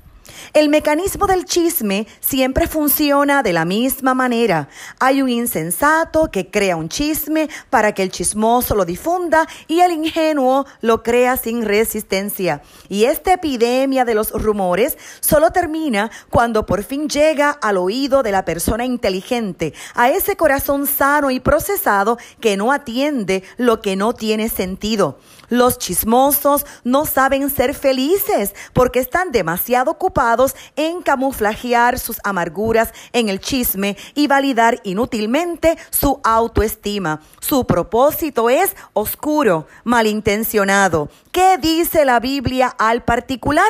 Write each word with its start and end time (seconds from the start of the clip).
El 0.53 0.69
mecanismo 0.69 1.27
del 1.27 1.45
chisme 1.45 2.07
siempre 2.19 2.67
funciona 2.67 3.43
de 3.43 3.53
la 3.53 3.65
misma 3.65 4.13
manera. 4.13 4.69
Hay 4.99 5.21
un 5.21 5.29
insensato 5.29 6.29
que 6.31 6.49
crea 6.49 6.75
un 6.75 6.89
chisme 6.89 7.49
para 7.69 7.93
que 7.93 8.03
el 8.03 8.11
chismoso 8.11 8.75
lo 8.75 8.85
difunda 8.85 9.47
y 9.67 9.79
el 9.79 9.91
ingenuo 9.91 10.65
lo 10.81 11.03
crea 11.03 11.37
sin 11.37 11.63
resistencia. 11.63 12.61
Y 12.89 13.05
esta 13.05 13.33
epidemia 13.33 14.05
de 14.05 14.15
los 14.15 14.31
rumores 14.31 14.97
solo 15.19 15.51
termina 15.51 16.11
cuando 16.29 16.65
por 16.65 16.83
fin 16.83 17.09
llega 17.09 17.49
al 17.49 17.77
oído 17.77 18.23
de 18.23 18.31
la 18.31 18.45
persona 18.45 18.85
inteligente, 18.85 19.73
a 19.95 20.09
ese 20.09 20.35
corazón 20.35 20.87
sano 20.87 21.31
y 21.31 21.39
procesado 21.39 22.17
que 22.39 22.57
no 22.57 22.71
atiende 22.71 23.43
lo 23.57 23.81
que 23.81 23.95
no 23.95 24.13
tiene 24.13 24.49
sentido. 24.49 25.19
Los 25.49 25.77
chismosos 25.77 26.65
no 26.83 27.05
saben 27.05 27.49
ser 27.49 27.73
felices 27.73 28.53
porque 28.73 28.99
están 28.99 29.31
demasiado 29.31 29.91
ocupados 29.91 30.26
en 30.75 31.01
camuflajear 31.01 31.99
sus 31.99 32.19
amarguras 32.23 32.93
en 33.13 33.29
el 33.29 33.39
chisme 33.39 33.95
y 34.13 34.27
validar 34.27 34.81
inútilmente 34.83 35.77
su 35.89 36.19
autoestima. 36.23 37.21
Su 37.39 37.65
propósito 37.65 38.49
es 38.49 38.75
oscuro, 38.93 39.67
malintencionado. 39.83 41.09
¿Qué 41.31 41.57
dice 41.57 42.03
la 42.03 42.19
Biblia 42.19 42.67
al 42.77 43.03
particular? 43.03 43.67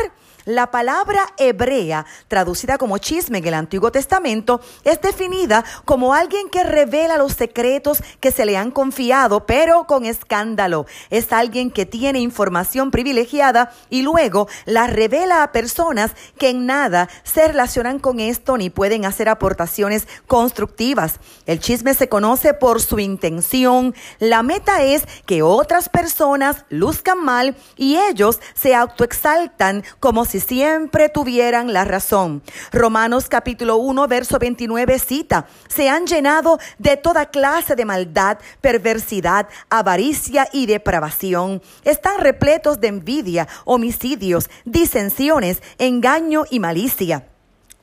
La 0.48 0.72
palabra 0.72 1.34
hebrea, 1.36 2.06
traducida 2.30 2.78
como 2.78 3.00
chisme 3.00 3.40
en 3.40 3.48
el 3.48 3.54
Antiguo 3.54 3.92
Testamento, 3.92 4.62
es 4.86 5.02
definida 5.02 5.66
como 5.84 6.14
alguien 6.14 6.48
que 6.48 6.64
revela 6.64 7.18
los 7.18 7.34
secretos 7.34 8.02
que 8.22 8.32
se 8.32 8.46
le 8.46 8.56
han 8.56 8.72
confiado, 8.72 9.46
pero 9.46 9.84
con 9.88 10.06
escándalo. 10.06 10.86
Es 11.10 11.34
alguien 11.34 11.70
que 11.70 11.86
tiene 11.86 12.20
información 12.20 12.92
privilegiada 12.92 13.74
y 13.90 14.04
luego 14.04 14.48
la 14.64 14.88
revela 14.88 15.44
a 15.44 15.52
personas 15.52 16.12
que 16.38 16.52
en 16.52 16.66
nada 16.66 17.10
se 17.24 17.46
relacionan 17.46 18.00
con 18.00 18.22
esto 18.22 18.58
ni 18.58 18.70
pueden 18.70 19.04
hacer 19.04 19.28
aportaciones 19.28 20.08
constructivas. 20.28 21.20
El 21.46 21.60
chisme 21.60 21.94
se 21.94 22.08
conoce 22.08 22.54
por 22.54 22.82
su 22.82 23.00
intención. 23.00 23.94
La 24.20 24.44
meta 24.44 24.82
es 24.82 25.04
que 25.26 25.42
otras 25.42 25.90
personas 25.90 26.64
luzcan 26.70 27.22
mal 27.22 27.58
y 27.76 27.98
ellos 27.98 28.40
se 28.54 28.74
autoexaltan 28.74 29.84
como 30.00 30.24
si 30.24 30.37
siempre 30.40 31.10
tuvieran 31.10 31.74
la 31.74 31.86
razón. 31.86 32.42
Romanos 32.72 33.30
capítulo 33.30 33.78
1, 33.78 34.08
verso 34.08 34.40
29 34.40 35.00
cita, 35.00 35.48
se 35.68 35.90
han 35.90 36.06
llenado 36.08 36.60
de 36.78 36.98
toda 36.98 37.28
clase 37.28 37.76
de 37.76 37.86
maldad, 37.86 38.38
perversidad, 38.62 39.48
avaricia 39.70 40.48
y 40.52 40.66
depravación. 40.66 41.62
Están 41.84 42.20
repletos 42.20 42.80
de 42.80 42.88
envidia, 42.88 43.48
homicidios, 43.66 44.50
disensiones, 44.66 45.62
engaño 45.78 46.46
y 46.50 46.60
malicia. 46.60 47.26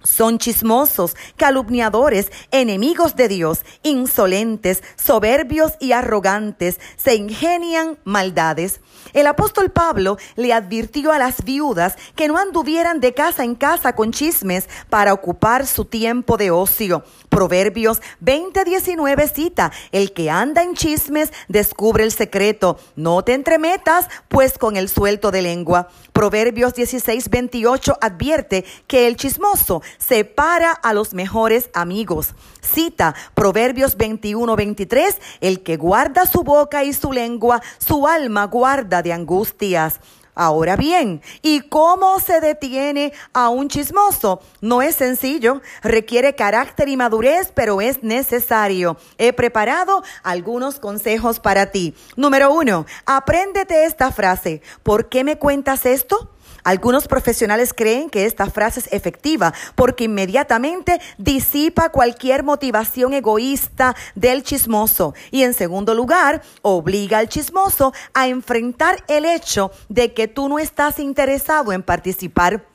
Son 0.04 0.38
chismosos, 0.38 1.16
calumniadores, 1.36 2.30
enemigos 2.50 3.16
de 3.16 3.26
Dios, 3.26 3.64
insolentes, 3.82 4.82
soberbios 4.96 5.72
y 5.80 5.92
arrogantes, 5.92 6.78
se 6.96 7.14
ingenian 7.14 7.98
maldades. 8.04 8.80
El 9.14 9.26
apóstol 9.26 9.70
Pablo 9.70 10.18
le 10.36 10.52
advirtió 10.52 11.10
a 11.10 11.18
las 11.18 11.44
viudas 11.44 11.96
que 12.16 12.28
no 12.28 12.36
anduvieran 12.36 13.00
de 13.00 13.14
casa 13.14 13.44
en 13.44 13.54
casa 13.54 13.94
con 13.94 14.12
chismes 14.12 14.68
para 14.90 15.14
ocupar 15.14 15.66
su 15.66 15.86
tiempo 15.86 16.36
de 16.36 16.50
ocio. 16.50 17.04
Proverbios 17.28 18.02
20:19 18.20 19.28
cita, 19.28 19.72
el 19.90 20.12
que 20.12 20.30
anda 20.30 20.62
en 20.62 20.74
chismes 20.74 21.32
descubre 21.48 22.04
el 22.04 22.12
secreto. 22.12 22.78
No 22.94 23.22
te 23.24 23.34
entremetas, 23.34 24.08
pues 24.28 24.58
con 24.58 24.76
el 24.76 24.88
suelto 24.88 25.30
de 25.30 25.42
lengua. 25.42 25.88
Proverbios 26.12 26.74
16:28 26.74 27.96
advierte 28.00 28.64
que 28.86 29.06
el 29.06 29.16
chismoso 29.16 29.82
separa 29.98 30.72
a 30.72 30.92
los 30.92 31.14
mejores 31.14 31.70
amigos. 31.74 32.34
Cita 32.60 33.14
Proverbios 33.34 33.96
21, 33.96 34.56
23, 34.56 35.18
el 35.40 35.62
que 35.62 35.76
guarda 35.76 36.26
su 36.26 36.42
boca 36.42 36.84
y 36.84 36.92
su 36.92 37.12
lengua, 37.12 37.62
su 37.78 38.06
alma 38.06 38.44
guarda 38.46 39.02
de 39.02 39.12
angustias. 39.12 40.00
Ahora 40.36 40.74
bien, 40.74 41.22
¿y 41.42 41.60
cómo 41.60 42.18
se 42.18 42.40
detiene 42.40 43.12
a 43.32 43.50
un 43.50 43.68
chismoso? 43.68 44.40
No 44.60 44.82
es 44.82 44.96
sencillo, 44.96 45.62
requiere 45.80 46.34
carácter 46.34 46.88
y 46.88 46.96
madurez, 46.96 47.52
pero 47.54 47.80
es 47.80 48.02
necesario. 48.02 48.96
He 49.16 49.32
preparado 49.32 50.02
algunos 50.24 50.80
consejos 50.80 51.38
para 51.38 51.70
ti. 51.70 51.94
Número 52.16 52.52
uno, 52.52 52.84
apréndete 53.06 53.84
esta 53.84 54.10
frase. 54.10 54.60
¿Por 54.82 55.08
qué 55.08 55.22
me 55.22 55.38
cuentas 55.38 55.86
esto? 55.86 56.33
Algunos 56.64 57.06
profesionales 57.06 57.74
creen 57.74 58.08
que 58.08 58.24
esta 58.24 58.50
frase 58.50 58.80
es 58.80 58.92
efectiva 58.92 59.52
porque 59.74 60.04
inmediatamente 60.04 61.00
disipa 61.18 61.90
cualquier 61.90 62.42
motivación 62.42 63.12
egoísta 63.12 63.94
del 64.14 64.42
chismoso. 64.42 65.14
Y 65.30 65.42
en 65.42 65.52
segundo 65.52 65.94
lugar 65.94 66.42
obliga 66.62 67.18
al 67.18 67.28
chismoso 67.28 67.92
a 68.14 68.28
enfrentar 68.28 69.04
el 69.08 69.26
hecho 69.26 69.70
de 69.88 70.14
que 70.14 70.26
tú 70.26 70.48
no 70.48 70.58
estás 70.58 70.98
interesado 70.98 71.72
en 71.72 71.82
participar 71.82 72.73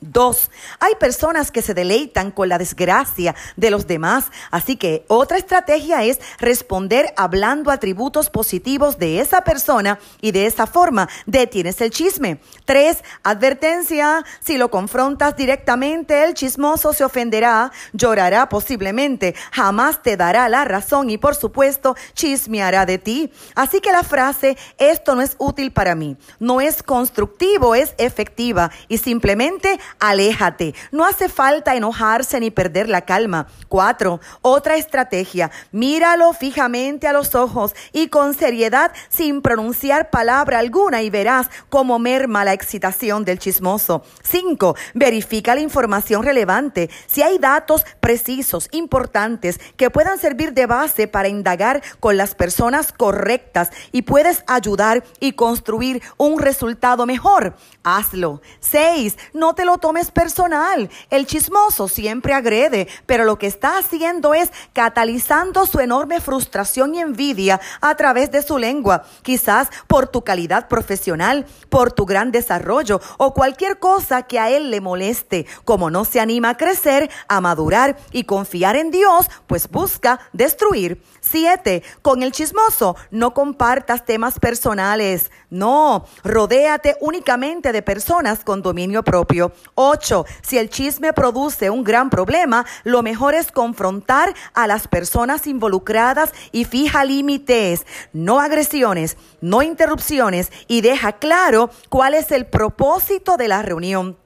Dos, 0.00 0.50
hay 0.78 0.94
personas 0.94 1.50
que 1.50 1.60
se 1.60 1.74
deleitan 1.74 2.30
con 2.30 2.48
la 2.48 2.56
desgracia 2.56 3.34
de 3.56 3.70
los 3.70 3.88
demás, 3.88 4.26
así 4.52 4.76
que 4.76 5.04
otra 5.08 5.38
estrategia 5.38 6.04
es 6.04 6.20
responder 6.38 7.12
hablando 7.16 7.72
atributos 7.72 8.30
positivos 8.30 8.98
de 8.98 9.20
esa 9.20 9.42
persona 9.42 9.98
y 10.20 10.30
de 10.30 10.46
esa 10.46 10.68
forma 10.68 11.08
detienes 11.26 11.80
el 11.80 11.90
chisme. 11.90 12.40
Tres, 12.64 13.02
advertencia, 13.24 14.24
si 14.38 14.56
lo 14.56 14.70
confrontas 14.70 15.36
directamente, 15.36 16.22
el 16.22 16.34
chismoso 16.34 16.92
se 16.92 17.02
ofenderá, 17.02 17.72
llorará 17.92 18.48
posiblemente, 18.48 19.34
jamás 19.50 20.00
te 20.02 20.16
dará 20.16 20.48
la 20.48 20.64
razón 20.64 21.10
y 21.10 21.18
por 21.18 21.34
supuesto 21.34 21.96
chismeará 22.14 22.86
de 22.86 22.98
ti. 22.98 23.32
Así 23.56 23.80
que 23.80 23.90
la 23.90 24.04
frase, 24.04 24.56
esto 24.78 25.16
no 25.16 25.22
es 25.22 25.34
útil 25.38 25.72
para 25.72 25.96
mí, 25.96 26.16
no 26.38 26.60
es 26.60 26.84
constructivo, 26.84 27.74
es 27.74 27.94
efectiva 27.98 28.70
y 28.86 28.98
simplemente 28.98 29.80
aléjate. 29.98 30.74
No 30.92 31.04
hace 31.04 31.28
falta 31.28 31.74
enojarse 31.74 32.40
ni 32.40 32.50
perder 32.50 32.88
la 32.88 33.02
calma. 33.02 33.46
Cuatro, 33.68 34.20
otra 34.42 34.76
estrategia. 34.76 35.50
Míralo 35.72 36.32
fijamente 36.32 37.06
a 37.06 37.12
los 37.12 37.34
ojos 37.34 37.74
y 37.92 38.08
con 38.08 38.34
seriedad 38.34 38.92
sin 39.08 39.42
pronunciar 39.42 40.10
palabra 40.10 40.58
alguna 40.58 41.02
y 41.02 41.10
verás 41.10 41.48
cómo 41.68 41.98
merma 41.98 42.44
la 42.44 42.52
excitación 42.52 43.24
del 43.24 43.38
chismoso. 43.38 44.02
Cinco, 44.22 44.76
verifica 44.94 45.54
la 45.54 45.60
información 45.60 46.22
relevante. 46.22 46.90
Si 47.06 47.22
hay 47.22 47.38
datos 47.38 47.84
precisos, 48.00 48.68
importantes, 48.72 49.60
que 49.76 49.90
puedan 49.90 50.18
servir 50.18 50.52
de 50.52 50.66
base 50.66 51.08
para 51.08 51.28
indagar 51.28 51.82
con 52.00 52.16
las 52.16 52.34
personas 52.34 52.92
correctas 52.92 53.70
y 53.92 54.02
puedes 54.02 54.44
ayudar 54.46 55.04
y 55.20 55.32
construir 55.32 56.02
un 56.16 56.38
resultado 56.38 57.06
mejor, 57.06 57.56
hazlo. 57.82 58.40
Seis, 58.60 59.16
no 59.32 59.54
te 59.54 59.64
lo 59.64 59.77
tomes 59.78 60.10
personal. 60.10 60.90
El 61.10 61.26
chismoso 61.26 61.88
siempre 61.88 62.34
agrede, 62.34 62.88
pero 63.06 63.24
lo 63.24 63.38
que 63.38 63.46
está 63.46 63.78
haciendo 63.78 64.34
es 64.34 64.50
catalizando 64.72 65.66
su 65.66 65.80
enorme 65.80 66.20
frustración 66.20 66.94
y 66.94 67.00
envidia 67.00 67.60
a 67.80 67.94
través 67.96 68.30
de 68.30 68.42
su 68.42 68.58
lengua, 68.58 69.04
quizás 69.22 69.68
por 69.86 70.08
tu 70.08 70.22
calidad 70.22 70.68
profesional, 70.68 71.46
por 71.68 71.92
tu 71.92 72.06
gran 72.06 72.30
desarrollo 72.32 73.00
o 73.16 73.34
cualquier 73.34 73.78
cosa 73.78 74.22
que 74.22 74.38
a 74.38 74.50
él 74.50 74.70
le 74.70 74.80
moleste. 74.80 75.46
Como 75.64 75.90
no 75.90 76.04
se 76.04 76.20
anima 76.20 76.50
a 76.50 76.56
crecer, 76.56 77.10
a 77.28 77.40
madurar 77.40 77.96
y 78.12 78.24
confiar 78.24 78.76
en 78.76 78.90
Dios, 78.90 79.28
pues 79.46 79.68
busca 79.68 80.20
destruir. 80.32 81.02
Siete, 81.20 81.82
con 82.02 82.22
el 82.22 82.32
chismoso 82.32 82.96
no 83.10 83.34
compartas 83.34 84.04
temas 84.04 84.38
personales. 84.38 85.30
No, 85.50 86.06
rodéate 86.24 86.96
únicamente 87.00 87.72
de 87.72 87.82
personas 87.82 88.44
con 88.44 88.62
dominio 88.62 89.02
propio. 89.02 89.52
Ocho, 89.74 90.26
si 90.42 90.58
el 90.58 90.70
chisme 90.70 91.12
produce 91.12 91.70
un 91.70 91.84
gran 91.84 92.10
problema, 92.10 92.66
lo 92.84 93.02
mejor 93.02 93.34
es 93.34 93.52
confrontar 93.52 94.34
a 94.54 94.66
las 94.66 94.88
personas 94.88 95.46
involucradas 95.46 96.32
y 96.52 96.64
fija 96.64 97.04
límites, 97.04 97.86
no 98.12 98.40
agresiones, 98.40 99.16
no 99.40 99.62
interrupciones 99.62 100.52
y 100.66 100.80
deja 100.80 101.12
claro 101.12 101.70
cuál 101.88 102.14
es 102.14 102.30
el 102.32 102.46
propósito 102.46 103.36
de 103.36 103.48
la 103.48 103.62
reunión. 103.62 104.16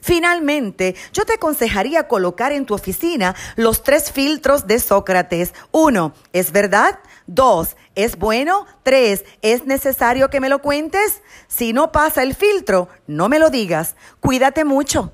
Finalmente, 0.00 0.94
yo 1.12 1.24
te 1.24 1.34
aconsejaría 1.34 2.08
colocar 2.08 2.52
en 2.52 2.66
tu 2.66 2.74
oficina 2.74 3.34
los 3.56 3.82
tres 3.82 4.10
filtros 4.10 4.66
de 4.66 4.78
Sócrates. 4.78 5.54
Uno, 5.70 6.14
¿es 6.32 6.52
verdad? 6.52 6.98
Dos, 7.26 7.76
¿es 7.94 8.16
bueno? 8.16 8.66
Tres, 8.82 9.24
¿es 9.42 9.66
necesario 9.66 10.30
que 10.30 10.40
me 10.40 10.48
lo 10.48 10.60
cuentes? 10.60 11.22
Si 11.48 11.72
no 11.72 11.92
pasa 11.92 12.22
el 12.22 12.34
filtro, 12.34 12.88
no 13.06 13.28
me 13.28 13.38
lo 13.38 13.50
digas. 13.50 13.96
Cuídate 14.20 14.64
mucho. 14.64 15.12